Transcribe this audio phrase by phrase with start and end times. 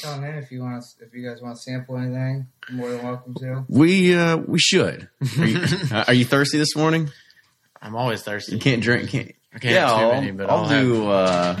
[0.00, 3.02] Tell in if you want, if you guys want to sample anything, you're more than
[3.04, 3.64] welcome to.
[3.68, 5.08] We uh we should.
[5.38, 5.60] Are you,
[5.92, 7.10] uh, are you thirsty this morning?
[7.80, 8.52] I'm always thirsty.
[8.52, 9.10] You can't drink.
[9.10, 9.32] Can't.
[9.54, 11.08] I can't yeah, have too I'll, many, but I'll, I'll have- do.
[11.10, 11.60] Uh,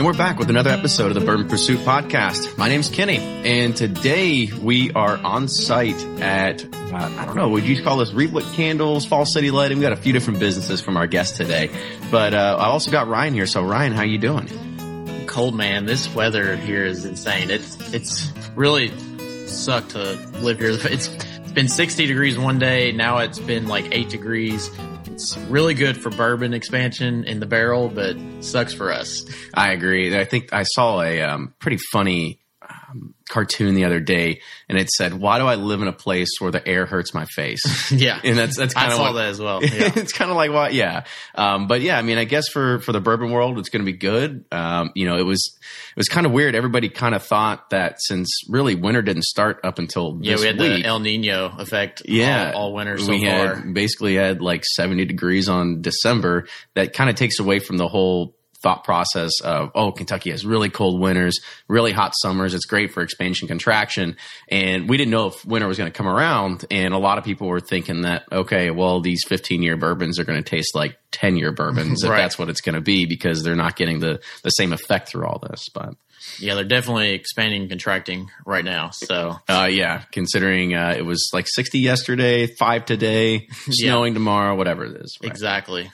[0.00, 2.56] And we're back with another episode of the Bourbon Pursuit podcast.
[2.56, 7.64] My name's Kenny, and today we are on site at, uh, I don't know, would
[7.64, 9.76] you call this Rewick Candles, Fall City Lighting?
[9.76, 11.68] We got a few different businesses from our guest today.
[12.10, 13.44] But uh, I also got Ryan here.
[13.44, 14.48] So, Ryan, how you doing?
[15.26, 15.84] cold, man.
[15.84, 17.50] This weather here is insane.
[17.50, 18.96] It's it's really
[19.48, 20.70] sucked to live here.
[20.70, 22.92] It's it's been 60 degrees one day.
[22.92, 24.70] Now it's been like eight degrees.
[25.20, 29.22] It's really good for bourbon expansion in the barrel, but sucks for us.
[29.52, 30.18] I agree.
[30.18, 32.40] I think I saw a um, pretty funny
[33.30, 36.50] cartoon the other day, and it said, "Why do I live in a place where
[36.50, 37.62] the air hurts my face?"
[38.00, 39.60] Yeah, and that's that's kind of what, that as well.
[39.62, 39.92] Yeah.
[39.96, 41.04] it's kind of like what, yeah.
[41.34, 43.90] Um, but yeah, I mean, I guess for for the bourbon world, it's going to
[43.90, 44.44] be good.
[44.52, 45.56] Um, you know, it was
[45.90, 46.54] it was kind of weird.
[46.54, 50.58] Everybody kind of thought that since really winter didn't start up until yeah, we had
[50.58, 52.02] week, the El Nino effect.
[52.06, 53.54] yeah, all, all winter so we far.
[53.56, 56.46] had basically had like 70 degrees on December.
[56.74, 60.70] That kind of takes away from the whole thought process of oh Kentucky has really
[60.70, 62.54] cold winters, really hot summers.
[62.54, 64.16] It's great for expansion contraction,
[64.48, 66.64] and we didn't know if winter was going to come around.
[66.70, 70.24] And a lot of people were thinking that okay, well these 15 year bourbons are
[70.24, 73.42] going to taste like 10 year bourbons if that's what it's going to be because
[73.42, 75.68] they're not getting the the same effect through all this.
[75.72, 75.94] But
[76.38, 78.90] Yeah, they're definitely expanding, and contracting right now.
[78.90, 84.84] So uh, yeah, considering uh, it was like 60 yesterday, five today, snowing tomorrow, whatever
[84.84, 85.18] it is.
[85.22, 85.30] right?
[85.30, 85.90] exactly.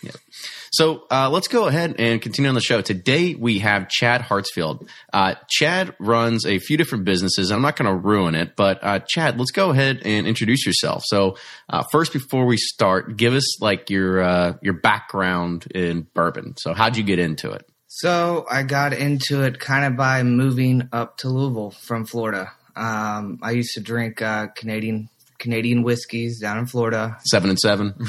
[0.76, 2.82] So uh, let's go ahead and continue on the show.
[2.82, 4.87] Today we have Chad Hartsfield.
[5.10, 7.50] Uh, Chad runs a few different businesses.
[7.50, 11.03] I'm not going to ruin it, but uh, Chad, let's go ahead and introduce yourself.
[11.06, 11.38] So
[11.70, 16.59] uh, first, before we start, give us like your uh, your background in bourbon.
[16.59, 17.66] So how'd you get into it?
[17.86, 22.53] So I got into it kind of by moving up to Louisville from Florida.
[22.76, 27.19] Um, I used to drink uh, Canadian Canadian whiskeys down in Florida.
[27.24, 27.94] Seven and seven.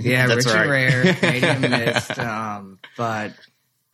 [0.00, 0.92] Yeah, That's rich and right.
[0.92, 2.18] rare, Canadian mist.
[2.18, 3.32] Um, but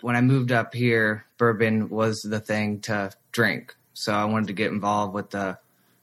[0.01, 3.75] when I moved up here, bourbon was the thing to drink.
[3.95, 5.59] So I wanted to get involved with the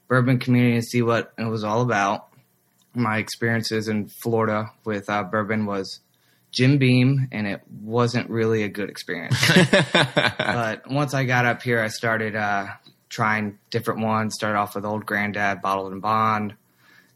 [0.08, 2.28] bourbon community and see what it was all about.
[2.94, 6.00] My experiences in Florida with uh, bourbon was
[6.52, 9.36] Jim Beam, and it wasn't really a good experience.
[9.94, 12.68] but once I got up here, I started uh,
[13.10, 14.36] trying different ones.
[14.36, 16.56] Started off with Old Granddad, Bottled and Bond,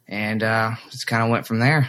[0.09, 1.87] and uh, just kind of went from there.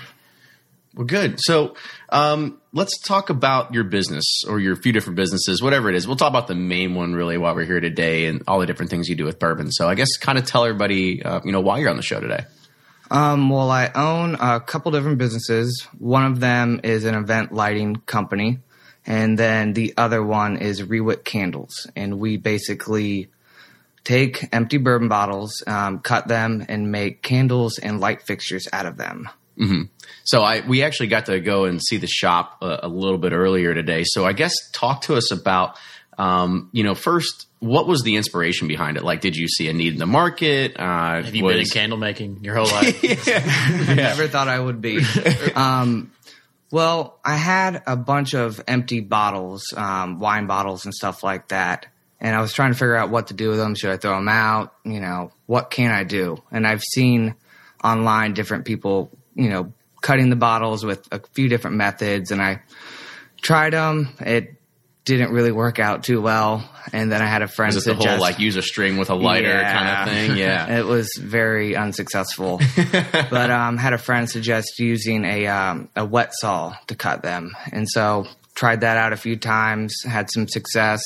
[0.94, 1.40] Well, good.
[1.40, 1.74] So
[2.10, 6.06] um, let's talk about your business or your few different businesses, whatever it is.
[6.06, 8.90] We'll talk about the main one really while we're here today and all the different
[8.90, 9.70] things you do with bourbon.
[9.70, 12.20] So I guess kind of tell everybody, uh, you know, why you're on the show
[12.20, 12.44] today.
[13.10, 15.86] Um, well, I own a couple different businesses.
[15.98, 18.58] One of them is an event lighting company,
[19.04, 21.88] and then the other one is Rewick Candles.
[21.96, 23.28] And we basically
[24.04, 28.96] take empty bourbon bottles, um, cut them, and make candles and light fixtures out of
[28.96, 29.28] them.
[30.24, 33.32] So I we actually got to go and see the shop a, a little bit
[33.32, 34.04] earlier today.
[34.06, 35.78] So I guess talk to us about
[36.18, 39.04] um, you know first what was the inspiration behind it?
[39.04, 40.78] Like, did you see a need in the market?
[40.78, 43.02] Uh, Have you was, been in candle making your whole life?
[43.94, 45.04] Never thought I would be.
[45.54, 46.10] um,
[46.70, 51.86] well, I had a bunch of empty bottles, um, wine bottles and stuff like that.
[52.20, 53.74] And I was trying to figure out what to do with them.
[53.74, 54.74] Should I throw them out?
[54.84, 56.42] You know, what can I do?
[56.52, 57.34] And I've seen
[57.82, 59.72] online different people, you know,
[60.02, 62.30] cutting the bottles with a few different methods.
[62.30, 62.60] And I
[63.40, 64.10] tried them.
[64.20, 64.54] It
[65.06, 66.68] didn't really work out too well.
[66.92, 68.98] And then I had a friend Is it the suggest, whole like use a string
[68.98, 69.72] with a lighter Yeah.
[69.72, 70.36] kind of thing?
[70.36, 70.78] Yeah.
[70.78, 72.60] it was very unsuccessful.
[73.30, 77.56] but um, had a friend suggest using a um, a wet saw to cut them,
[77.72, 80.02] and so tried that out a few times.
[80.06, 81.00] Had some success.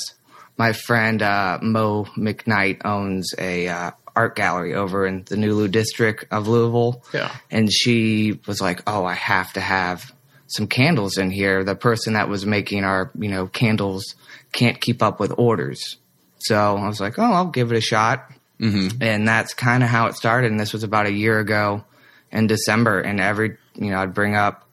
[0.57, 6.27] My friend uh, Mo McKnight owns a uh, art gallery over in the Nulu district
[6.31, 7.03] of Louisville.
[7.13, 7.35] Yeah.
[7.51, 10.13] and she was like, "Oh, I have to have."
[10.47, 11.65] Some candles in here.
[11.65, 14.15] The person that was making our, you know, candles
[14.53, 15.97] can't keep up with orders.
[16.39, 18.31] So I was like, oh, I'll give it a shot.
[18.61, 19.03] Mm-hmm.
[19.03, 20.51] And that's kind of how it started.
[20.51, 21.85] And this was about a year ago
[22.31, 23.01] in December.
[23.01, 24.69] And every, you know, I'd bring up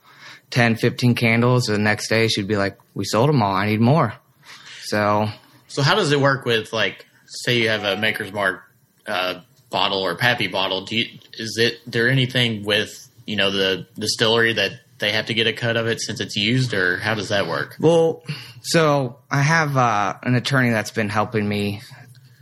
[0.52, 1.64] 10, 15 candles.
[1.64, 3.56] The next day she'd be like, we sold them all.
[3.56, 4.14] I need more.
[4.84, 5.30] So
[5.72, 8.64] So how does it work with like, say you have a Maker's Mark
[9.08, 9.40] uh,
[9.70, 10.84] bottle or Pappy bottle?
[10.84, 15.34] Do you, is it there anything with you know the distillery that they have to
[15.34, 17.78] get a cut of it since it's used, or how does that work?
[17.80, 18.22] Well,
[18.62, 21.82] so I have uh, an attorney that's been helping me,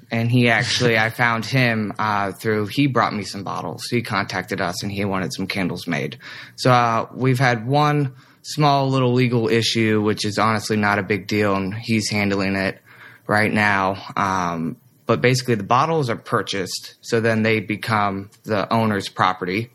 [0.09, 3.85] and he actually I found him uh, through he brought me some bottles.
[3.91, 6.17] He contacted us, and he wanted some candles made.
[6.55, 11.27] So uh, we've had one small little legal issue, which is honestly not a big
[11.27, 12.81] deal, and he's handling it
[13.29, 14.03] right now.
[14.17, 19.71] Um, but basically, the bottles are purchased, so then they become the owner's property,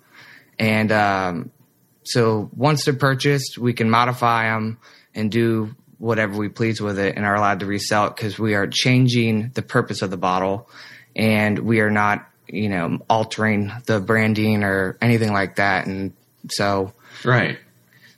[0.58, 1.50] and um,
[2.04, 4.78] so once they're purchased, we can modify them
[5.14, 8.54] and do whatever we please with it and are allowed to resell it because we
[8.54, 10.68] are changing the purpose of the bottle
[11.16, 15.86] and we are not, you know, altering the branding or anything like that.
[15.86, 16.12] And
[16.50, 16.92] so,
[17.24, 17.58] Right.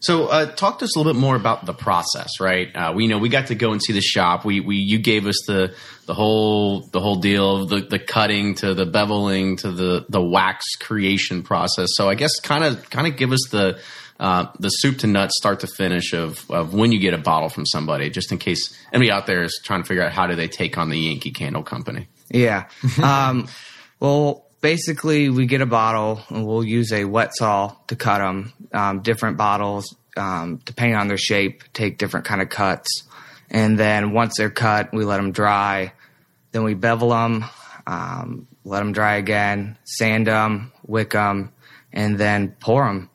[0.00, 2.74] So, uh, talk to us a little bit more about the process, right?
[2.74, 4.44] Uh, we know we got to go and see the shop.
[4.44, 5.74] We, we, you gave us the,
[6.06, 10.22] the whole, the whole deal of the, the cutting to the beveling to the, the
[10.22, 11.88] wax creation process.
[11.94, 13.80] So, I guess kind of, kind of give us the,
[14.20, 17.48] uh, the soup to nuts, start to finish of, of when you get a bottle
[17.48, 20.34] from somebody, just in case anybody out there is trying to figure out how do
[20.34, 22.08] they take on the Yankee Candle Company.
[22.30, 22.68] yeah.
[23.02, 23.48] um,
[24.00, 28.52] well, basically, we get a bottle and we'll use a wet saw to cut them.
[28.72, 33.04] Um, different bottles, um, depending on their shape, take different kind of cuts.
[33.50, 35.92] And then once they're cut, we let them dry.
[36.52, 37.44] Then we bevel them,
[37.86, 41.52] um, let them dry again, sand them, wick them,
[41.92, 43.10] and then pour them.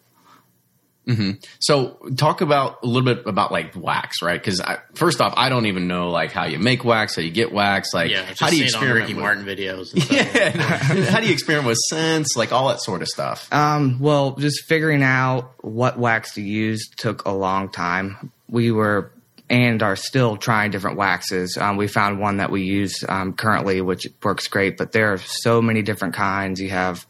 [1.60, 4.42] So talk about a little bit about like wax, right?
[4.42, 4.62] Because
[4.94, 7.94] first off, I don't even know like how you make wax, how you get wax,
[7.94, 9.94] like Yeah, just how do you seen on experiment Ricky with, Martin videos.
[9.94, 10.12] And stuff.
[10.96, 13.52] Yeah, how do you experiment with scents, like all that sort of stuff?
[13.52, 18.32] Um, well, just figuring out what wax to use took a long time.
[18.48, 19.12] We were
[19.50, 21.58] and are still trying different waxes.
[21.58, 25.18] Um, we found one that we use um, currently, which works great, but there are
[25.18, 26.62] so many different kinds.
[26.62, 27.06] You have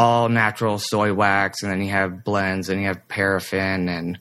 [0.00, 4.18] all natural soy wax, and then you have blends, and you have paraffin, and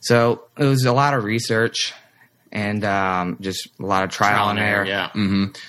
[0.00, 1.94] so it was a lot of research
[2.52, 4.84] and um, just a lot of trial, Trial and error.
[4.84, 5.10] yeah.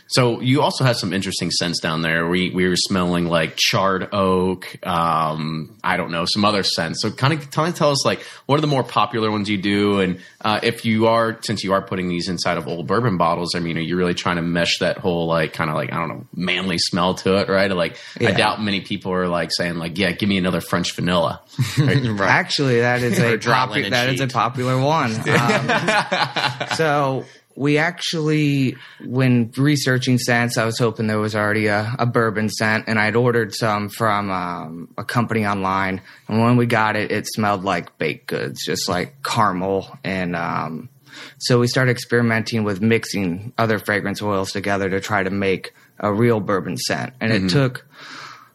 [0.07, 2.27] So you also had some interesting scents down there.
[2.27, 4.77] We we were smelling like charred oak.
[4.85, 7.01] Um, I don't know some other scents.
[7.01, 9.57] So kind of kind of tell us like what are the more popular ones you
[9.57, 13.17] do, and uh, if you are since you are putting these inside of old bourbon
[13.17, 15.93] bottles, I mean, are you really trying to mesh that whole like kind of like
[15.93, 17.71] I don't know manly smell to it, right?
[17.71, 21.41] Like I doubt many people are like saying like yeah, give me another French vanilla.
[22.19, 25.11] Actually, that is a popu- that is a popular one.
[25.31, 32.05] Um, so we actually, when researching scents, I was hoping there was already a, a
[32.05, 36.01] bourbon scent, and I'd ordered some from um, a company online.
[36.27, 39.97] And when we got it, it smelled like baked goods, just like caramel.
[40.03, 40.89] And um,
[41.37, 46.11] so we started experimenting with mixing other fragrance oils together to try to make a
[46.11, 47.13] real bourbon scent.
[47.19, 47.85] And it took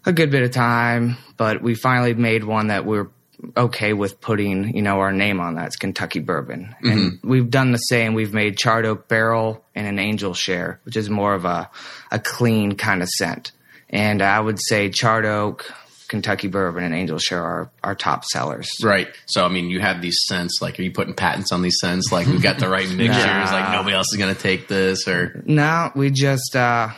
[0.07, 3.09] a good bit of time, but we finally made one that we're
[3.57, 5.55] okay with putting, you know, our name on.
[5.55, 6.75] That's Kentucky bourbon.
[6.83, 8.15] And we've done the same.
[8.15, 11.69] We've made charred oak barrel and an angel share, which is more of a,
[12.11, 13.53] a clean kind of scent.
[13.91, 15.71] And I would say charred oak
[16.09, 18.71] Kentucky Bourbon and Angel Share are our top sellers.
[18.83, 19.09] Right.
[19.27, 20.61] So, I mean, you have these scents.
[20.61, 22.13] Like, are you putting patents on these scents?
[22.13, 23.51] Like, we've got the right mixtures.
[23.51, 26.91] Like, nobody else is going to take this, or No, we just uh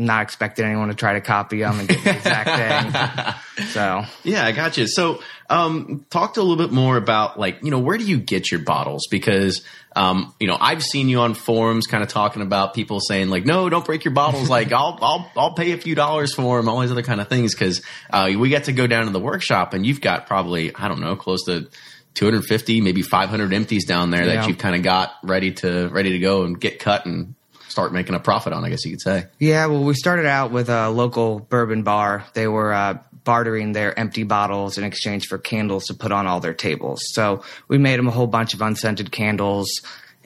[0.00, 3.66] not expecting anyone to try to copy them and get the exact thing.
[3.68, 4.86] So Yeah, I got you.
[4.86, 8.18] So, um, talk to a little bit more about like, you know, where do you
[8.18, 9.06] get your bottles?
[9.10, 9.62] Because,
[9.94, 13.44] um, you know, I've seen you on forums kind of talking about people saying like,
[13.44, 14.48] no, don't break your bottles.
[14.58, 17.28] like, I'll, I'll, I'll pay a few dollars for them, all these other kind of
[17.28, 17.54] things.
[17.54, 20.88] Cause, uh, we get to go down to the workshop and you've got probably, I
[20.88, 21.68] don't know, close to
[22.14, 24.36] 250, maybe 500 empties down there Yeah.
[24.36, 27.34] that you've kind of got ready to, ready to go and get cut and
[27.70, 29.26] start making a profit on, I guess you could say.
[29.38, 32.24] yeah, well, we started out with a local bourbon bar.
[32.34, 36.40] They were uh, bartering their empty bottles in exchange for candles to put on all
[36.40, 37.00] their tables.
[37.12, 39.68] So we made them a whole bunch of unscented candles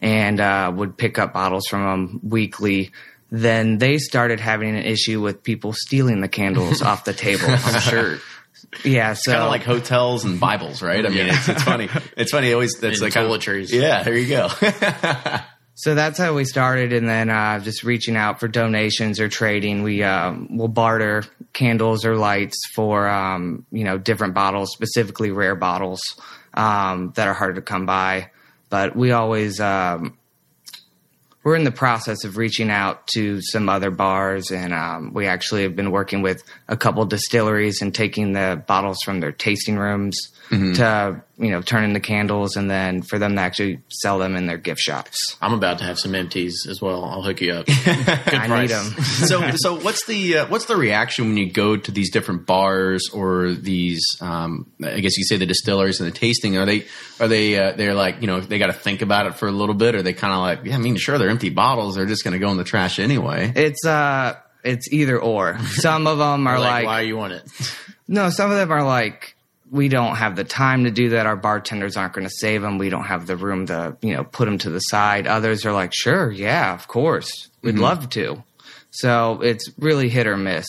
[0.00, 2.92] and uh, would pick up bottles from them weekly.
[3.30, 7.46] Then they started having an issue with people stealing the candles off the table.
[7.48, 8.18] I'm sure.
[8.84, 11.04] Yeah, so kind of like hotels and Bibles, right?
[11.04, 11.88] I mean, it's, it's funny.
[12.16, 12.52] It's funny.
[12.52, 13.70] Always that's And like kind of- toiletries.
[13.70, 14.48] Yeah, there you go.
[15.76, 19.82] So that's how we started, and then uh, just reaching out for donations or trading.
[19.82, 25.56] We um, will barter candles or lights for um, you know different bottles, specifically rare
[25.56, 26.20] bottles
[26.54, 28.30] um, that are hard to come by.
[28.70, 30.16] But we always um,
[31.42, 35.64] we're in the process of reaching out to some other bars, and um, we actually
[35.64, 40.33] have been working with a couple distilleries and taking the bottles from their tasting rooms
[40.50, 44.46] to you know turn into candles, and then for them to actually sell them in
[44.46, 45.36] their gift shops.
[45.40, 47.04] I'm about to have some empties as well.
[47.04, 47.66] I'll hook you up.
[47.66, 48.60] Good I price.
[48.60, 48.84] need them.
[49.04, 53.10] so, so what's the uh, what's the reaction when you go to these different bars
[53.12, 54.04] or these?
[54.20, 56.56] Um, I guess you say the distilleries and the tasting.
[56.56, 56.86] Are they
[57.20, 59.52] are they uh, they're like you know they got to think about it for a
[59.52, 59.94] little bit?
[59.94, 60.76] Or are they kind of like yeah?
[60.76, 61.96] I mean, sure, they're empty bottles.
[61.96, 63.52] They're just going to go in the trash anyway.
[63.54, 65.58] It's uh, it's either or.
[65.58, 67.76] Some of them are like, like, why you want it?
[68.08, 68.30] no.
[68.30, 69.33] Some of them are like,
[69.70, 71.26] we don't have the time to do that.
[71.26, 72.78] Our bartenders aren't going to save them.
[72.78, 75.26] We don't have the room to, you know, put them to the side.
[75.26, 78.42] Others are like, sure, yeah, of course, we'd love to.
[78.90, 80.68] So it's really hit or miss.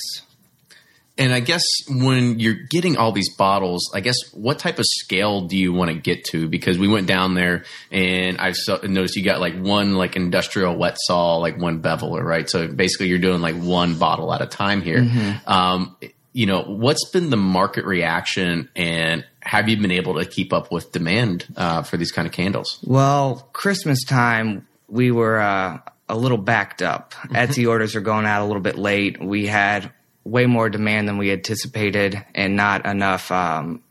[1.18, 5.48] And I guess when you're getting all these bottles, I guess what type of scale
[5.48, 6.50] do you want to get to?
[6.50, 10.76] Because we went down there and I saw, noticed you got like one like industrial
[10.76, 12.50] wet saw, like one beveler, right?
[12.50, 15.08] So basically you're doing like one bottle at a time here.
[15.48, 15.96] Um,
[16.36, 20.70] you know, what's been the market reaction and have you been able to keep up
[20.70, 22.78] with demand uh, for these kind of candles?
[22.84, 27.14] Well, Christmas time, we were uh, a little backed up.
[27.30, 29.24] Etsy orders are going out a little bit late.
[29.24, 29.94] We had
[30.26, 33.82] way more demand than we anticipated and not enough um,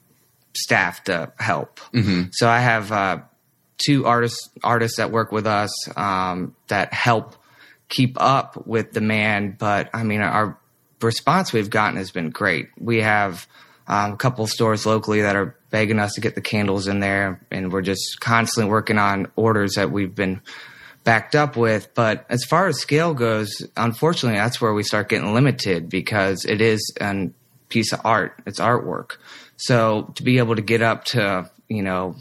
[0.52, 1.80] staff to help.
[2.32, 3.18] So I have uh,
[3.78, 7.36] two artists artists that work with us um, that help
[7.88, 9.56] keep up with demand.
[9.56, 10.58] But I mean, our
[11.00, 12.68] response we've gotten has been great.
[12.78, 13.46] We have
[13.86, 17.40] um, a couple stores locally that are begging us to get the candles in there,
[17.50, 20.40] and we're just constantly working on orders that we've been
[21.02, 21.92] backed up with.
[21.94, 26.60] But as far as scale goes, unfortunately, that's where we start getting limited because it
[26.60, 27.28] is a
[27.68, 28.40] piece of art.
[28.46, 29.16] It's artwork.
[29.56, 32.16] So to be able to get up to, you know,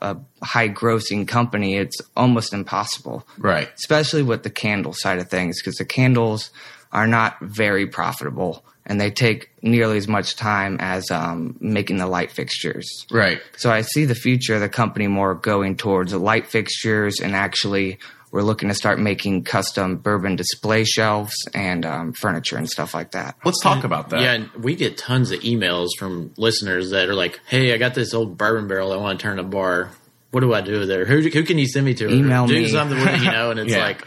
[0.00, 3.68] a high grossing company, it's almost impossible Right.
[3.76, 6.50] especially with the candle side of things, because the candles
[6.92, 12.06] are not very profitable and they take nearly as much time as um, making the
[12.06, 13.06] light fixtures.
[13.10, 13.40] Right.
[13.56, 17.34] So I see the future of the company more going towards the light fixtures and
[17.36, 17.98] actually
[18.30, 23.12] we're looking to start making custom bourbon display shelves and um, furniture and stuff like
[23.12, 23.36] that.
[23.44, 24.20] Let's talk about that.
[24.20, 28.12] Yeah, we get tons of emails from listeners that are like, "Hey, I got this
[28.12, 29.90] old bourbon barrel I want to turn a bar.
[30.30, 31.06] What do I do there?
[31.06, 32.10] Who who can you send me to?
[32.10, 33.78] Email do me." something with you know." And it's Yeah.
[33.82, 34.06] like,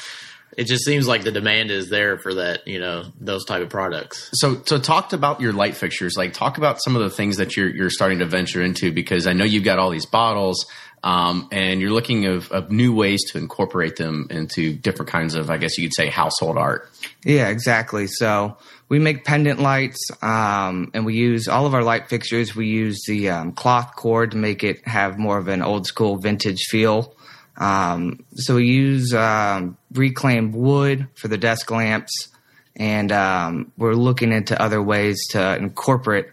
[0.57, 3.69] it just seems like the demand is there for that, you know, those type of
[3.69, 4.29] products.
[4.33, 6.15] So, so talked about your light fixtures.
[6.17, 9.27] Like, talk about some of the things that you're you're starting to venture into because
[9.27, 10.65] I know you've got all these bottles,
[11.03, 15.49] um, and you're looking of, of new ways to incorporate them into different kinds of,
[15.49, 16.89] I guess you could say, household art.
[17.23, 18.07] Yeah, exactly.
[18.07, 18.57] So
[18.89, 22.55] we make pendant lights, um, and we use all of our light fixtures.
[22.55, 26.17] We use the um, cloth cord to make it have more of an old school
[26.17, 27.15] vintage feel.
[27.57, 32.29] Um, so we use um, reclaimed wood for the desk lamps,
[32.75, 36.27] and um, we're looking into other ways to incorporate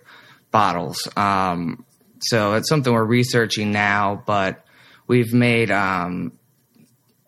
[0.50, 1.08] bottles.
[1.16, 1.84] Um,
[2.20, 4.64] so it's something we're researching now, but
[5.06, 6.32] we've made um,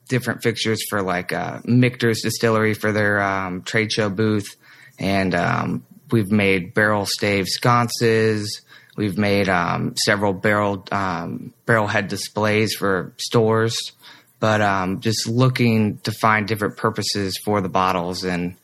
[0.09, 4.57] different fixtures for like uh, Michter's Distillery for their um, trade show booth,
[4.99, 8.63] and um, we've made barrel stave sconces.
[8.97, 10.85] We've made um, several barrel
[11.67, 13.93] barrel head displays for stores,
[14.41, 18.57] but um, just looking to find different purposes for the bottles and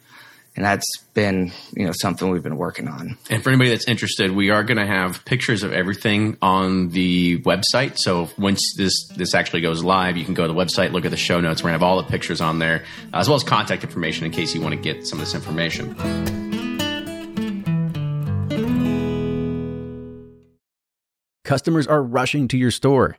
[0.57, 3.19] and that's been you know something we've been working on.
[3.29, 7.43] And for anybody that's interested, we are going to have pictures of everything on the
[7.43, 7.99] website.
[7.99, 11.11] So once this this actually goes live, you can go to the website, look at
[11.11, 11.63] the show notes.
[11.63, 14.33] We're going to have all the pictures on there, as well as contact information in
[14.33, 15.95] case you want to get some of this information.
[21.45, 23.19] Customers are rushing to your store.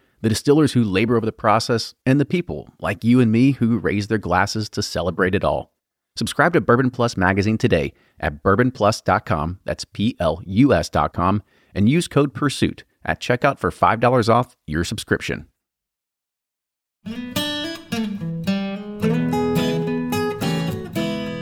[0.21, 3.77] the distillers who labor over the process, and the people like you and me who
[3.77, 5.73] raise their glasses to celebrate it all.
[6.15, 12.07] Subscribe to Bourbon Plus magazine today at bourbonplus.com, that's P L U S.com, and use
[12.07, 15.47] code PURSUIT at checkout for $5 off your subscription.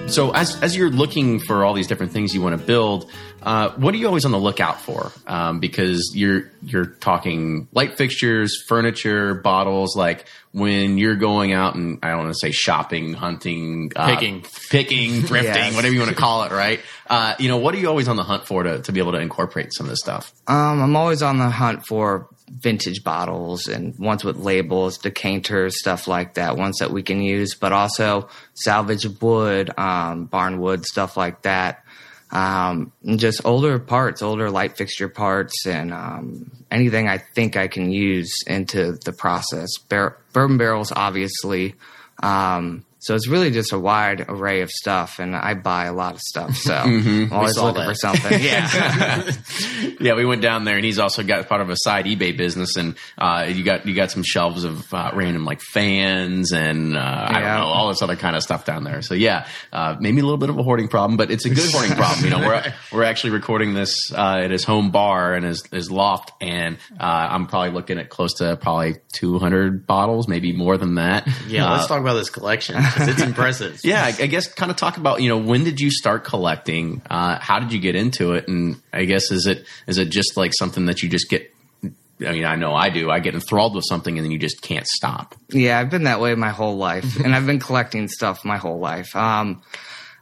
[0.10, 3.10] So as as you're looking for all these different things you want to build,
[3.44, 5.12] uh, what are you always on the lookout for?
[5.28, 9.96] Um, because you're you're talking light fixtures, furniture, bottles.
[9.96, 14.42] Like when you're going out and I don't want to say shopping, hunting, uh, Picking.
[14.70, 15.75] picking, thrifting, Yes.
[15.75, 16.79] whatever you want to call it, right?
[17.07, 19.12] Uh, you know, what are you always on the hunt for to to be able
[19.12, 20.33] to incorporate some of this stuff?
[20.48, 26.07] Um, I'm always on the hunt for vintage bottles and ones with labels, decanters, stuff
[26.07, 31.18] like that, ones that we can use, but also salvage wood, um, barn wood, stuff
[31.18, 31.83] like that.
[32.31, 37.92] Um, just older parts, older light fixture parts, and um, anything I think I can
[37.92, 39.70] use into the process.
[39.90, 41.75] Bar- bourbon barrels, obviously.
[42.22, 46.14] Um, so it's really just a wide array of stuff, and I buy a lot
[46.16, 46.55] of stuff.
[46.55, 47.88] So I'm always saw looking that.
[47.88, 48.40] for something.
[48.50, 49.31] Yeah.
[50.00, 52.75] yeah, we went down there, and he's also got part of a side eBay business,
[52.75, 57.00] and uh, you got you got some shelves of uh, random like fans and uh,
[57.29, 59.01] I don't know all this other kind of stuff down there.
[59.01, 61.70] So yeah, uh, maybe a little bit of a hoarding problem, but it's a good
[61.72, 62.24] hoarding problem.
[62.25, 65.92] You know, we're we're actually recording this uh, at his home bar and his his
[65.92, 70.96] loft, and uh, I'm probably looking at close to probably 200 bottles, maybe more than
[70.96, 71.27] that.
[71.48, 73.80] Yeah, Uh, let's talk about this collection 'cause it's impressive.
[73.84, 77.02] yeah, I, I guess kind of talk about you know when did you start collecting?
[77.10, 78.48] Uh, how did you get into it?
[78.48, 81.54] And I guess is it is it just like something that you just get?
[81.84, 83.10] I mean, I know I do.
[83.10, 85.36] I get enthralled with something and then you just can't stop.
[85.50, 88.80] Yeah, I've been that way my whole life, and I've been collecting stuff my whole
[88.80, 89.16] life.
[89.16, 89.62] Um,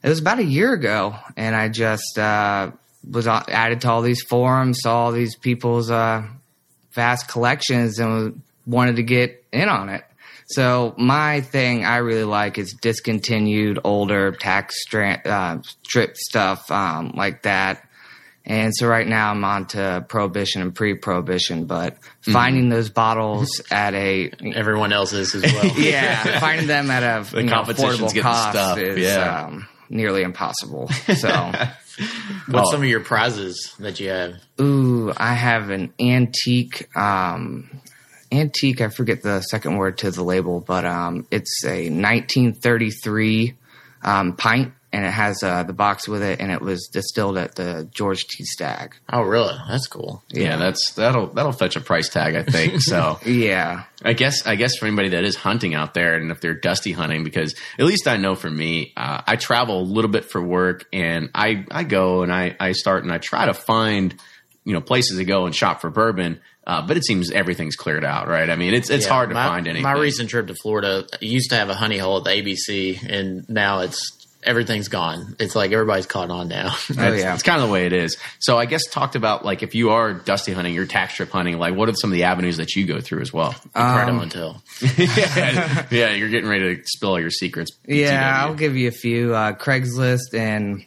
[0.03, 2.71] it was about a year ago, and I just uh,
[3.09, 6.23] was added to all these forums, saw all these people's uh,
[6.91, 10.03] vast collections, and wanted to get in on it.
[10.49, 17.11] So my thing I really like is discontinued, older tax stra- uh, strip stuff um,
[17.15, 17.83] like that.
[18.45, 23.93] And so right now I'm on to prohibition and pre-prohibition, but finding those bottles at
[23.93, 25.65] a Everyone else is as well.
[25.77, 29.47] yeah, finding them at a The you know, affordable cost stuff, is yeah.
[29.47, 30.89] um, nearly impossible.
[31.17, 31.51] So,
[32.47, 32.71] What's Oh.
[32.71, 34.35] some of your prizes that you have?
[34.61, 37.69] ooh, I have an antique, um,
[38.31, 38.81] antique.
[38.81, 43.55] I forget the second word to the label, but um, it's a 1933
[44.03, 47.55] um, pint, and it has uh, the box with it, and it was distilled at
[47.55, 48.45] the George T.
[48.45, 48.95] Stagg.
[49.11, 49.55] Oh, really?
[49.67, 50.23] That's cool.
[50.29, 52.81] Yeah, that's that'll that'll fetch a price tag, I think.
[52.87, 56.39] So Yeah, I guess I guess for anybody that is hunting out there, and if
[56.39, 60.11] they're dusty hunting, because at least I know for me, uh, I travel a little
[60.11, 63.53] bit for work, and I I go and I I start and I try to
[63.53, 64.15] find
[64.63, 68.05] you know places to go and shop for bourbon, uh, but it seems everything's cleared
[68.05, 68.49] out, right?
[68.49, 69.83] I mean, it's it's Yeah, hard to my, find anything.
[69.83, 73.47] My recent trip to Florida used to have a honey hole at the ABC, and
[73.49, 75.35] now it's everything's gone.
[75.39, 76.69] It's like everybody's caught on now.
[76.71, 77.33] Oh That's, yeah.
[77.33, 78.15] It's kind of the way it is.
[78.39, 81.57] So I guess talked about like if you are dusty hunting, you're tax strip hunting,
[81.57, 83.55] like what are some of the avenues that you go through as well?
[83.75, 84.61] Right Um, until
[84.97, 87.71] yeah, yeah, you're getting ready to spill all your secrets.
[87.87, 88.47] Yeah, PTW.
[88.47, 89.33] I'll give you a few.
[89.33, 90.85] Uh, Craigslist and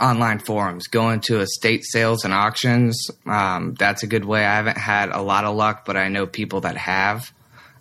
[0.00, 0.86] online forums.
[0.86, 3.10] Going to estate sales and auctions.
[3.26, 4.44] Um, that's a good way.
[4.44, 7.32] I haven't had a lot of luck, but I know people that have.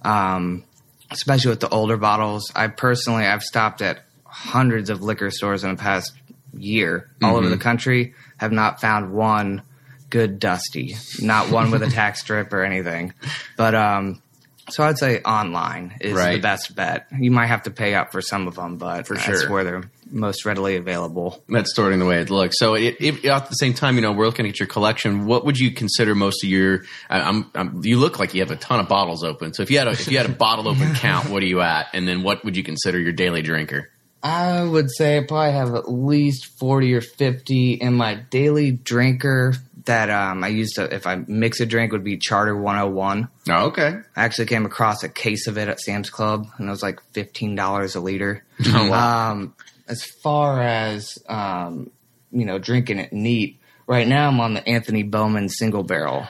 [0.02, 0.64] Um,
[1.12, 2.52] especially with the older bottles.
[2.56, 6.12] I personally, I've stopped at hundreds of liquor stores in the past
[6.58, 8.14] year all over the country.
[8.38, 9.62] Have not found one
[10.10, 10.96] good dusty.
[11.22, 13.14] Not one with a tax strip or anything.
[13.58, 14.23] But um,
[14.70, 17.08] so I'd say online is the best bet.
[17.18, 19.52] You might have to pay up for some of them, but For that's sure.
[19.52, 21.44] where they're most readily available.
[21.50, 22.58] That's sort of the way it looks.
[22.60, 25.26] So, it, it, at the same time, you know, we're looking at your collection.
[25.26, 26.84] What would you consider most of your?
[27.10, 29.54] I- I'm, I'm, you look like you have a ton of bottles open.
[29.54, 31.62] So, if you had a if you had a bottle open count, what are you
[31.62, 31.88] at?
[31.94, 33.90] And then, what would you consider your daily drinker?
[34.26, 39.54] I would say I probably have at least 40 or 50 in my daily drinker
[39.86, 43.28] that um, I used to, if I mix a drink, would be Charter 101.
[43.50, 44.00] Oh, okay.
[44.16, 47.00] I actually came across a case of it at Sam's Club, and it was like
[47.14, 48.44] $15 a liter.
[48.66, 49.54] Oh, Um,
[49.88, 51.92] as far as, um,
[52.32, 54.82] you know, drinking it neat, right now I'm on the A.
[54.84, 56.28] Smith Bowman single barrel.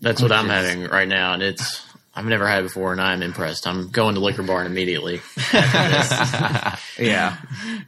[0.00, 1.82] that's what I'm is- having right now, and it's
[2.16, 3.66] I've never had it before, and I'm impressed.
[3.66, 5.20] I'm going to liquor barn immediately.
[6.98, 7.36] Yeah.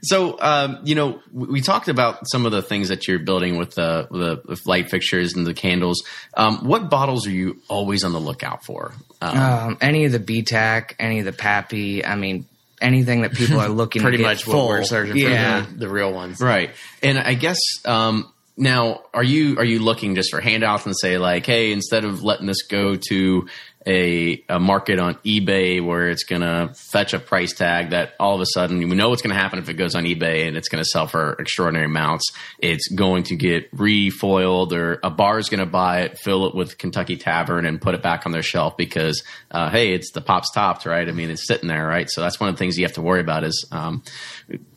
[0.03, 3.57] So, um, you know, we, we talked about some of the things that you're building
[3.57, 6.03] with the, the, with light fixtures and the candles.
[6.35, 8.93] Um, what bottles are you always on the lookout for?
[9.19, 12.45] Um, Um, any of the BTAC, any of the Pappy, I mean,
[12.79, 14.57] anything that people are looking Pretty to get much full.
[14.57, 15.63] what we're searching yeah.
[15.65, 16.39] for the, the real ones.
[16.39, 16.69] Right.
[17.01, 21.17] And I guess um, now are you are you looking just for handouts and say
[21.17, 23.47] like, hey, instead of letting this go to
[23.89, 28.35] a, a market on eBay where it's going to fetch a price tag that all
[28.35, 30.55] of a sudden we know what's going to happen if it goes on eBay and
[30.55, 32.31] it's going to sell for extraordinary amounts.
[32.59, 36.53] It's going to get refoiled or a bar is going to buy it, fill it
[36.53, 40.21] with Kentucky Tavern and put it back on their shelf because, uh, hey, it's the
[40.21, 41.09] pops topped, right?
[41.09, 42.07] I mean, it's sitting there, right?
[42.11, 44.03] So that's one of the things you have to worry about is, um,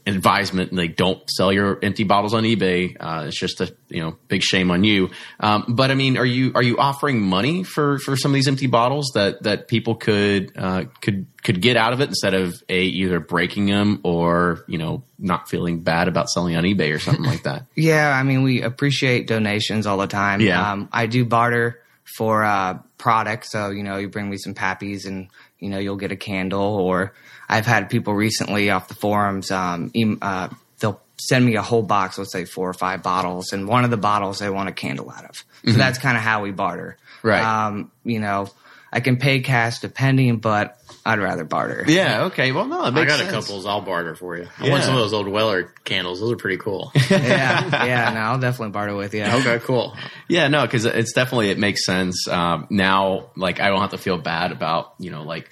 [0.06, 4.16] advisement like don't sell your empty bottles on ebay uh, it's just a you know
[4.28, 5.10] big shame on you
[5.40, 8.48] um, but i mean are you are you offering money for for some of these
[8.48, 12.54] empty bottles that that people could uh, could could get out of it instead of
[12.68, 16.98] a either breaking them or you know not feeling bad about selling on ebay or
[16.98, 20.40] something like that Yeah, I mean, we appreciate donations all the time.
[20.40, 20.72] Yeah.
[20.72, 21.80] Um, I do barter
[22.16, 23.50] for uh, products.
[23.50, 25.28] So, you know, you bring me some pappies and,
[25.62, 26.76] you know, you'll get a candle.
[26.76, 27.14] Or
[27.48, 30.48] I've had people recently off the forums, um, uh,
[30.80, 33.90] they'll send me a whole box, let's say four or five bottles, and one of
[33.90, 35.44] the bottles they want a candle out of.
[35.64, 36.98] So that's kind of how we barter.
[37.18, 37.28] Mm-hmm.
[37.28, 37.42] Right.
[37.42, 38.48] Um, you know,
[38.92, 41.84] I can pay cash depending, but I'd rather barter.
[41.88, 43.48] yeah okay well no it makes I got sense.
[43.48, 43.68] a couple.
[43.68, 44.46] I'll barter for you.
[44.58, 44.70] I Yeah.
[44.72, 46.20] want some of those old Weller candles.
[46.20, 46.92] Those are pretty cool.
[47.10, 47.84] yeah.
[47.84, 48.12] Yeah.
[48.14, 49.24] No, I'll definitely barter with you.
[49.24, 49.96] okay, cool.
[50.28, 53.30] Yeah, no, because it's definitely it makes sense um, now.
[53.36, 55.50] Like I don't have to feel bad about you know like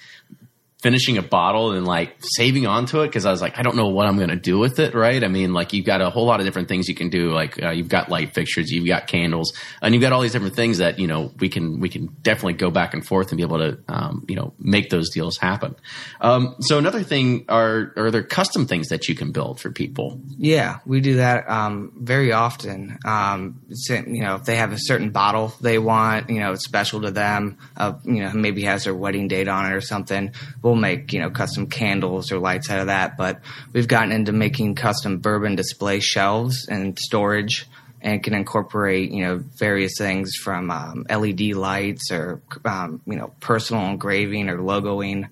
[0.81, 3.87] finishing a bottle and like saving onto it because I was like I don't know
[3.87, 4.93] what I'm going to do with it.
[4.93, 5.23] Right?
[5.23, 7.31] I mean, like you've got a whole lot of different things you can do.
[7.31, 10.55] Like uh, you've got light fixtures, you've got candles, and you've got all these different
[10.55, 13.43] things that you know we can we can definitely go back and forth and be
[13.43, 15.75] able to um, you know make those deals happen.
[16.19, 20.19] Um, so another thing are are there custom things that you can build for people?
[20.37, 22.97] Yeah, we do that um, very often.
[23.05, 27.01] Um, you know, if they have a certain bottle they want, you know, it's special
[27.01, 30.70] to them, uh, you know, maybe has their wedding date on it or something, we'll
[30.75, 33.17] make, you know, custom candles or lights out of that.
[33.17, 33.41] But
[33.73, 37.67] we've gotten into making custom bourbon display shelves and storage
[38.01, 43.33] and can incorporate, you know, various things from um, LED lights or, um, you know,
[43.39, 45.29] personal engraving or logoing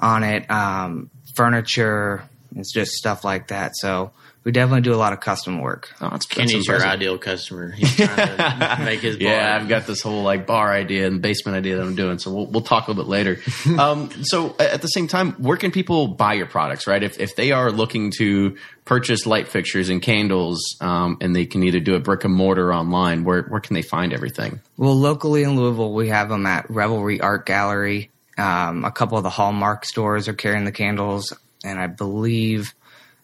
[0.00, 3.76] on it, um, furniture, it's just stuff like that.
[3.76, 4.12] So
[4.44, 5.92] we definitely do a lot of custom work.
[6.00, 7.70] Oh, that's, that's Kenny's your ideal customer.
[7.70, 9.28] He's trying to make his bar.
[9.28, 12.18] Yeah, I've got this whole like bar idea and basement idea that I'm doing.
[12.18, 13.40] So we'll, we'll talk a little bit later.
[13.78, 17.02] um, so at the same time, where can people buy your products, right?
[17.02, 21.62] If, if they are looking to purchase light fixtures and candles, um, and they can
[21.62, 24.60] either do a brick and mortar online, where, where can they find everything?
[24.78, 28.10] Well, locally in Louisville, we have them at Revelry Art Gallery.
[28.38, 32.72] Um, a couple of the Hallmark stores are carrying the candles, and I believe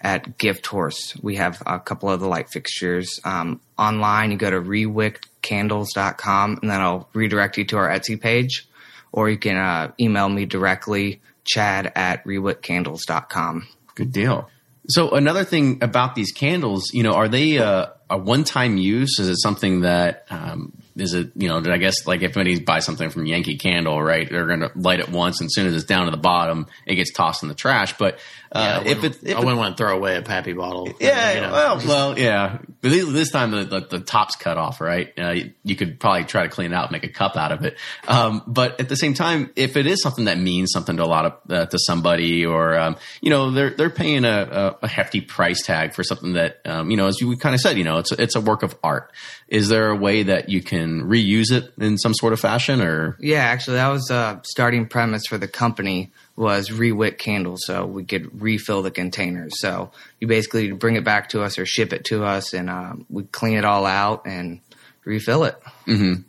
[0.05, 3.19] at Gift Horse we have a couple of the light fixtures.
[3.25, 8.69] Um, online, you go to rewickcandles.com, and then I'll redirect you to our Etsy page,
[9.11, 13.67] or you can uh, email me directly, chad at rewickcandles.com.
[13.95, 14.51] Good deal.
[14.89, 19.19] So another thing about these candles, you know, are they uh, a one-time use?
[19.19, 21.59] Is it something that um, is it you know?
[21.59, 24.29] I guess like if anybody buys something from Yankee Candle, right?
[24.29, 26.67] They're going to light it once, and as soon as it's down to the bottom,
[26.87, 27.97] it gets tossed in the trash.
[27.99, 28.19] But
[28.55, 30.89] Yeah, uh, if it, if I wouldn't want to throw away a Pappy bottle.
[31.01, 31.53] yeah, You know.
[31.53, 32.59] well, well, yeah.
[32.81, 35.13] But this, this time the, the the top's cut off, right?
[35.19, 37.51] Uh, you, you could probably try to clean it out, and make a cup out
[37.51, 37.77] of it.
[38.07, 41.07] Um, but at the same time, if it is something that means something to a
[41.07, 45.21] lot of uh, to somebody, or um, you know, they're they're paying a, a, hefty
[45.21, 47.99] price tag for something that um, you know, as you kind of said, you know,
[47.99, 49.11] it's a, it's a work of art.
[49.49, 53.17] Is there a way that you can reuse it in some sort of fashion, or
[53.21, 58.05] Yeah, actually, that was a starting premise for the company was rewick candles, so we
[58.05, 59.61] could refill the containers.
[59.61, 63.07] So you basically bring it back to us or ship it to us, and um,
[63.09, 64.61] we clean it all out and
[65.05, 65.57] refill it.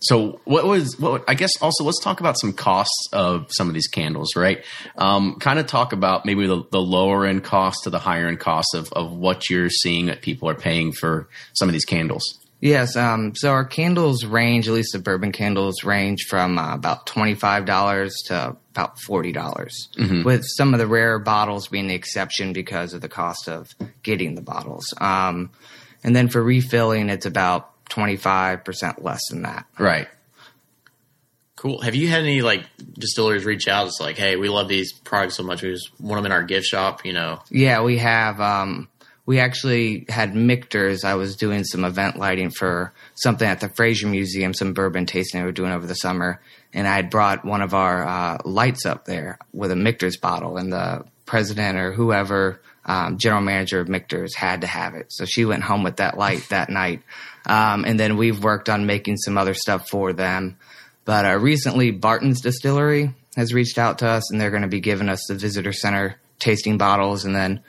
[0.01, 3.73] So what was what I guess also let's talk about some costs of some of
[3.73, 4.63] these candles, right?
[4.97, 8.39] Um, kind of talk about maybe the, the lower end cost to the higher end
[8.39, 12.39] cost of, of what you're seeing that people are paying for some of these candles.
[12.61, 17.05] Yes, um, so our candles range, at least the bourbon candles range from uh, about
[17.05, 23.01] $25 to about $40, with some of the rare bottles being the exception because of
[23.01, 23.69] the cost of
[24.03, 24.93] getting the bottles.
[24.99, 25.51] Um,
[26.03, 29.65] and then for refilling, it's about 25% less than that.
[29.77, 30.07] Right.
[31.55, 31.81] Cool.
[31.81, 32.63] Have you had any like
[32.93, 33.87] distilleries reach out?
[33.87, 35.61] It's like, hey, we love these products so much.
[35.61, 37.05] We just want them in our gift shop.
[37.05, 38.41] You know, Yeah, we have.
[38.41, 38.87] Um,
[39.25, 41.03] we actually had Michter's.
[41.03, 45.41] I was doing some event lighting for something at the Frazier Museum, some bourbon tasting
[45.41, 46.39] we were doing over the summer,
[46.73, 50.57] and I had brought one of our uh, lights up there with a Michter's bottle,
[50.57, 55.07] and the president or whoever, um, general manager of Michter's, had to have it.
[55.11, 57.01] So she went home with that light that night,
[57.45, 60.57] um, and then we've worked on making some other stuff for them.
[61.03, 64.81] But uh, recently, Barton's Distillery has reached out to us, and they're going to be
[64.81, 67.61] giving us the visitor center tasting bottles, and then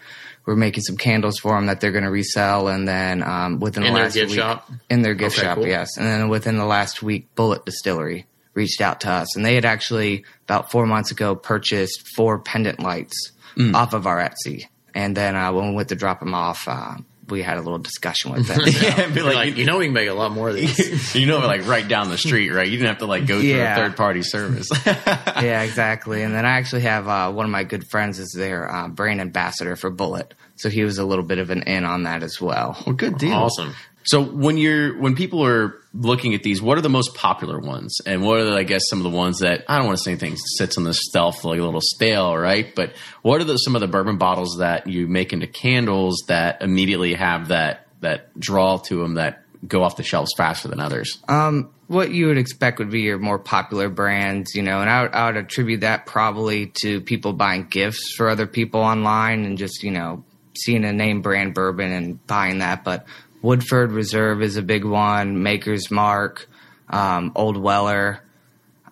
[0.47, 2.69] we're making some candles for them that they're going to resell.
[2.69, 4.71] And then um, within In the their last gift week, shop?
[4.89, 5.67] in their gift Okay, shop, cool.
[5.67, 5.97] yes.
[5.99, 9.65] And then within the last week, Bulleit Distillery reached out to us, and they had
[9.67, 13.75] actually about four months ago purchased four pendant lights Mm.
[13.75, 14.65] off of our Etsy.
[14.95, 16.97] And then uh, when we went to drop them off, uh,
[17.29, 18.61] we had a little discussion with them.
[18.67, 21.15] Yeah, be You're like, like, you know, we can make a lot more of these.
[21.15, 22.67] you know, like right down the street, right?
[22.67, 23.75] You didn't have to like go through Yeah.
[23.75, 24.69] a third party service.
[24.87, 26.23] yeah, exactly.
[26.23, 29.21] And then I actually have uh, one of my good friends is their uh, brand
[29.21, 32.41] ambassador for Bulleit, so he was a little bit of an in on that as
[32.41, 32.81] well.
[32.87, 33.33] well, good deal.
[33.35, 33.75] awesome.
[34.07, 37.99] So when you're when people are looking at these, what are the most popular ones,
[38.07, 40.13] and what are I guess some of the ones that I don't want to say
[40.13, 42.73] anything sits on the shelf like a little stale, right?
[42.75, 42.93] But
[43.23, 47.15] what are the, some of the bourbon bottles that you make into candles that immediately
[47.15, 51.19] have that that draw to them that go off the shelves faster than others?
[51.29, 55.03] Um, what you would expect would be your more popular brands, you know, and I
[55.03, 59.59] would, I would attribute that probably to people buying gifts for other people online and
[59.59, 60.25] just you know
[60.57, 62.85] seeing a name brand bourbon and buying that.
[62.85, 63.07] But
[63.43, 65.43] Woodford Reserve is a big one.
[65.43, 66.49] Maker's Mark,
[66.89, 68.23] um, Old Weller.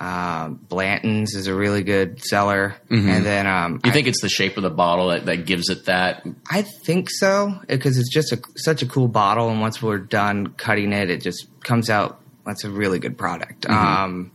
[0.00, 4.56] Um, Blanton's is a really good seller, and then um, You think it's the shape
[4.56, 6.26] of the bottle that, that gives it that?
[6.50, 10.48] I think so because it's just a, such a cool bottle, and once we're done
[10.48, 12.20] cutting it, it just comes out.
[12.44, 13.62] That's a really good product.
[13.62, 14.04] Mm-hmm.
[14.04, 14.32] Um,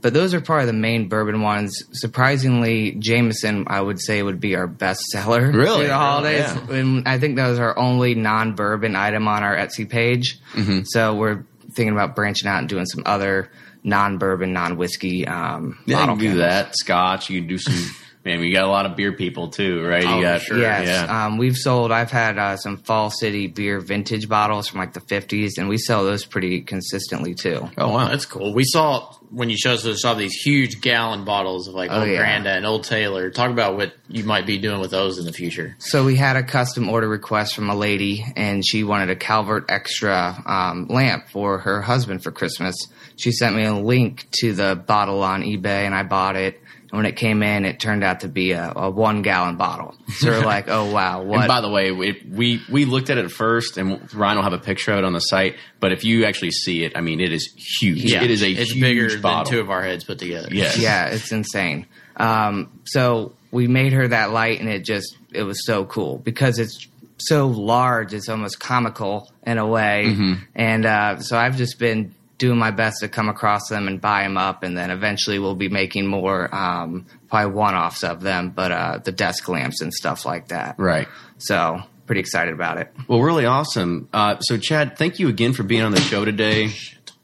[0.00, 1.82] but those are probably the main bourbon ones.
[1.92, 5.86] Surprisingly, Jameson, I would say, would be our best seller Really?
[5.86, 6.40] the holidays.
[6.54, 6.74] Yeah.
[6.76, 10.38] And I think that was our only non-bourbon item on our Etsy page.
[10.54, 10.80] Mm-hmm.
[10.84, 13.50] So we're thinking about branching out and doing some other
[13.84, 16.76] non-bourbon, non-whiskey um, Yeah, you can do that.
[16.76, 17.30] Scotch.
[17.30, 17.74] You can do some.
[18.22, 20.04] Man, we got a lot of beer people too, right?
[20.04, 20.58] Oh, you got sure.
[20.58, 21.26] Yes, Yeah.
[21.26, 21.90] um, we've sold.
[21.90, 25.78] I've had uh, some Fall City beer vintage bottles from like the '50s, and we
[25.78, 27.70] sell those pretty consistently too.
[27.78, 28.52] oh wow, That's cool.
[28.52, 32.00] We saw when you showed us, we saw these huge gallon bottles of like Oh,
[32.00, 32.16] Old yeah.
[32.18, 33.30] Granddad and Old Taylor.
[33.30, 35.76] Talk about what you might be doing with those in the future.
[35.78, 39.66] So we had a custom order request from a lady, and she wanted a Calvert
[39.70, 42.74] Extra um, lamp for her husband for Christmas.
[43.16, 46.59] She sent me a link to the bottle on eBay, and I bought it.
[46.90, 49.94] And when it came in, it turned out to be a, a one gallon bottle.
[50.18, 51.40] So we're like, oh wow, what?
[51.40, 54.52] And by the way, we, we we looked at it first, and Ryan will have
[54.52, 55.56] a picture of it on the site.
[55.78, 58.12] But if you actually see it, I mean, it is huge.
[58.12, 59.44] it is a it's huge bigger bottle.
[59.44, 60.48] than two of our heads put together.
[60.50, 60.78] Yes.
[60.78, 61.86] yeah, it's insane.
[62.16, 66.58] Um, so we made her that light, and it just it was so cool because
[66.58, 66.86] it's
[67.18, 68.12] so large.
[68.14, 70.16] It's almost comical in a way,
[70.54, 74.22] and uh, so I've just been doing my best to come across them and buy
[74.22, 78.50] them up, and then eventually we'll be making more um, probably one offs of them,
[78.50, 80.74] but uh, the desk lamps and stuff like that.
[80.78, 81.06] right.
[81.38, 82.92] So pretty excited about it.
[83.06, 84.08] Well, really awesome.
[84.12, 86.72] Uh, so, Chad, thank you again for being on the show today.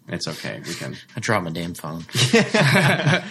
[0.09, 0.63] It's okay.
[0.65, 0.95] We can.
[1.17, 2.05] I dropped my damn phone.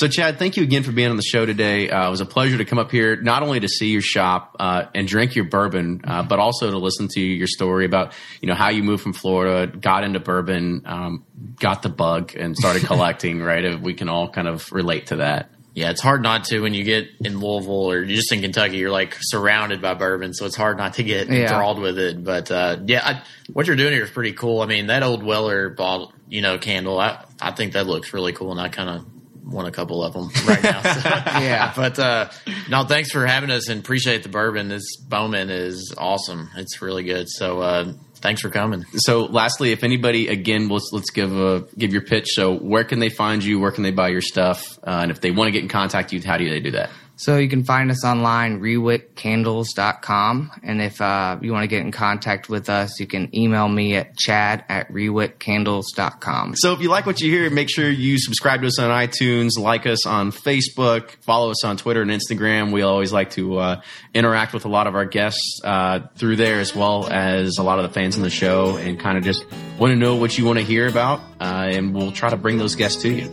[0.00, 1.90] So, Chad, thank you again for being on the show today.
[1.90, 4.56] Uh, it was a pleasure to come up here, not only to see your shop
[4.58, 8.48] uh, and drink your bourbon, uh, but also to listen to your story about you
[8.48, 11.26] know how you moved from Florida, got into bourbon, um,
[11.58, 13.42] got the bug, and started collecting.
[13.42, 15.50] right, we can all kind of relate to that.
[15.74, 18.78] Yeah, it's hard not to when you get in Louisville or just in Kentucky.
[18.78, 21.40] You're like surrounded by bourbon, so it's hard not to get yeah.
[21.42, 22.24] enthralled with it.
[22.24, 24.62] But uh, yeah, I, what you're doing here is pretty cool.
[24.62, 26.98] I mean, that old Weller bottle, you know, candle.
[26.98, 29.19] I I think that looks really cool, and I kind of
[29.50, 30.82] want a couple of them right now.
[30.82, 31.08] So,
[31.40, 32.30] yeah, but uh,
[32.68, 34.68] no, thanks for having us and appreciate the bourbon.
[34.68, 36.50] This Bowman is awesome.
[36.56, 37.28] It's really good.
[37.28, 38.84] So uh, thanks for coming.
[38.94, 42.28] So, lastly, if anybody again, let's let's give a give your pitch.
[42.30, 43.60] So, where can they find you?
[43.60, 44.78] Where can they buy your stuff?
[44.78, 46.72] Uh, and if they want to get in contact with you, how do they do
[46.72, 46.90] that?
[47.20, 50.52] So you can find us online, rewickcandles.com.
[50.62, 53.94] And if uh, you want to get in contact with us, you can email me
[53.96, 56.54] at chad at rewickcandles.com.
[56.56, 59.58] So if you like what you hear, make sure you subscribe to us on iTunes,
[59.58, 62.72] like us on Facebook, follow us on Twitter and Instagram.
[62.72, 63.82] We always like to uh,
[64.14, 67.78] interact with a lot of our guests uh, through there as well as a lot
[67.78, 69.44] of the fans in the show and kind of just
[69.78, 71.20] want to know what you want to hear about.
[71.38, 73.30] Uh, and we'll try to bring those guests to you.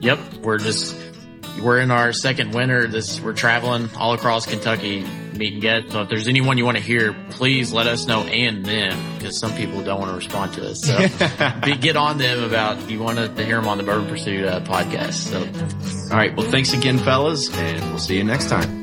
[0.00, 0.18] Yep.
[0.42, 0.96] We're just
[1.60, 2.86] we're in our second winter.
[2.86, 5.92] This we're traveling all across Kentucky, meeting guests.
[5.92, 9.38] So if there's anyone you want to hear, please let us know and them because
[9.38, 10.80] some people don't want to respond to us.
[10.80, 10.96] So
[11.64, 14.60] be, get on them about you want to hear them on the Bourbon Pursuit uh,
[14.60, 15.14] podcast.
[15.14, 16.34] So, all right.
[16.36, 18.79] Well, thanks again, fellas, and we'll see you next time.